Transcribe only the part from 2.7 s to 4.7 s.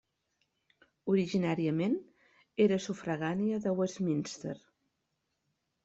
sufragània de Westminster.